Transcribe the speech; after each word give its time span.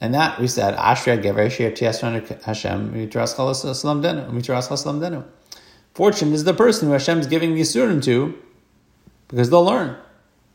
And 0.00 0.14
that 0.14 0.40
we 0.40 0.46
said, 0.46 0.76
Ashria 0.76 1.20
Gever 1.22 1.50
Hashem 2.44 2.92
Denu. 4.02 5.24
Fortune 5.94 6.32
is 6.32 6.44
the 6.44 6.54
person 6.54 6.86
who 6.86 6.92
Hashem 6.92 7.18
is 7.18 7.26
giving 7.26 7.54
the 7.54 7.60
Yissurim 7.60 8.02
to 8.04 8.38
because 9.26 9.50
they'll 9.50 9.64
learn. 9.64 9.96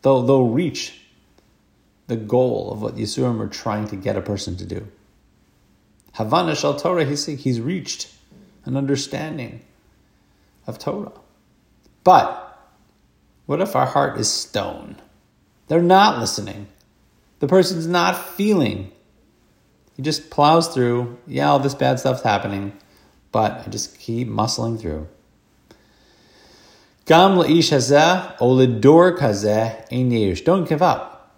They'll, 0.02 0.22
they'll 0.24 0.48
reach 0.48 1.02
the 2.08 2.16
goal 2.16 2.72
of 2.72 2.82
what 2.82 2.96
Yissurim 2.96 3.42
are 3.42 3.50
trying 3.50 3.88
to 3.90 3.96
get 3.96 4.16
a 4.16 4.22
person 4.22 4.56
to 4.58 4.66
do. 4.66 4.88
Havana 6.14 6.56
Shal 6.56 6.80
Torah, 6.80 7.06
he's 7.06 7.60
reached 7.60 8.14
an 8.66 8.78
understanding 8.78 9.62
of 10.68 10.80
Torah. 10.80 11.12
But 12.04 12.72
what 13.46 13.62
if 13.62 13.76
our 13.76 13.86
heart 13.86 14.18
is 14.20 14.32
stone? 14.32 14.96
They're 15.68 15.82
not 15.82 16.20
listening. 16.20 16.68
The 17.40 17.48
person's 17.48 17.88
not 17.88 18.36
feeling 18.36 18.92
he 19.96 20.02
just 20.02 20.30
plows 20.30 20.68
through. 20.68 21.18
Yeah, 21.28 21.50
all 21.50 21.60
this 21.60 21.76
bad 21.76 22.00
stuff's 22.00 22.24
happening, 22.24 22.74
but 23.32 23.64
I 23.66 23.70
just 23.70 24.00
keep 24.00 24.28
muscling 24.28 24.80
through. 24.80 25.08
Gam 27.06 27.38
la'ish 27.38 27.72
hazeh 27.72 28.38
olidor 28.38 29.18
kazeh 29.18 29.86
ein 29.92 30.44
Don't 30.44 30.68
give 30.68 30.82
up. 30.82 31.36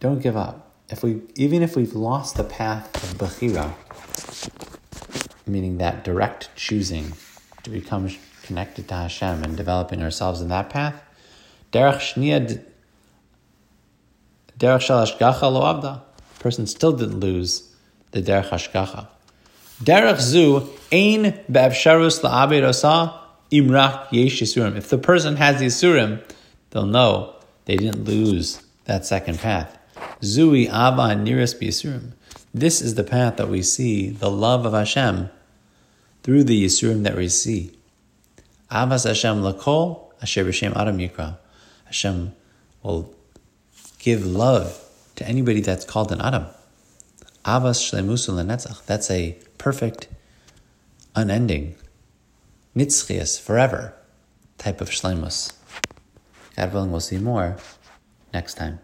Don't 0.00 0.20
give 0.20 0.36
up. 0.36 0.72
If 0.90 1.02
we, 1.02 1.22
even 1.34 1.62
if 1.62 1.76
we've 1.76 1.94
lost 1.94 2.36
the 2.36 2.44
path 2.44 2.94
of 3.02 3.18
bechira, 3.18 3.72
meaning 5.46 5.78
that 5.78 6.04
direct 6.04 6.50
choosing 6.56 7.14
to 7.62 7.70
become 7.70 8.10
connected 8.42 8.88
to 8.88 8.94
Hashem 8.94 9.42
and 9.42 9.56
developing 9.56 10.02
ourselves 10.02 10.42
in 10.42 10.48
that 10.48 10.68
path, 10.68 11.02
derech 11.72 12.14
shnia, 12.14 12.62
derech 14.58 14.84
shalash 14.86 15.16
gacha 15.18 15.50
lo 15.50 15.62
abda 15.62 16.02
person 16.44 16.66
still 16.66 16.92
didn't 16.92 17.20
lose 17.20 17.74
the 18.10 18.20
derech 18.20 18.50
hashgacha. 18.50 19.08
Derech 19.82 20.20
zu 20.20 20.68
ein 20.92 21.22
be'efsharus 21.50 22.20
la'abed 22.20 22.62
osa 22.62 23.18
imrak 23.50 24.12
yesh 24.12 24.42
yissurim. 24.42 24.76
If 24.76 24.90
the 24.90 24.98
person 24.98 25.36
has 25.36 25.58
the 25.58 25.66
yissurim, 25.68 26.22
they'll 26.68 26.84
know 26.84 27.34
they 27.64 27.76
didn't 27.76 28.04
lose 28.04 28.62
that 28.84 29.06
second 29.06 29.38
path. 29.38 29.78
Zui 30.20 30.66
ava 30.66 31.14
nearest 31.14 31.58
yissurim. 31.60 32.12
This 32.52 32.82
is 32.82 32.94
the 32.94 33.04
path 33.04 33.38
that 33.38 33.48
we 33.48 33.62
see 33.62 34.10
the 34.10 34.30
love 34.30 34.66
of 34.66 34.74
Hashem 34.74 35.30
through 36.22 36.44
the 36.44 36.62
yissurim 36.66 37.04
that 37.04 37.16
we 37.16 37.30
see. 37.30 37.72
Avas 38.70 39.08
Hashem 39.08 39.40
lakol 39.40 40.12
asher 40.20 40.44
b'shem 40.44 40.76
adam 40.76 40.98
yikra. 40.98 41.38
Hashem 41.86 42.34
will 42.82 43.14
give 43.98 44.26
love 44.26 44.83
to 45.16 45.26
anybody 45.26 45.60
that's 45.60 45.84
called 45.84 46.12
an 46.12 46.20
Adam. 46.20 46.46
Avas 47.44 47.78
shlemusu 47.80 48.30
lenetzach. 48.30 48.84
That's 48.86 49.10
a 49.10 49.36
perfect, 49.58 50.08
unending, 51.14 51.74
nitzchias, 52.76 53.40
forever 53.40 53.94
type 54.58 54.80
of 54.80 54.90
shlemus. 54.90 55.52
God 56.56 56.72
willing, 56.72 56.90
we'll 56.90 57.00
see 57.00 57.18
more 57.18 57.56
next 58.32 58.54
time. 58.54 58.80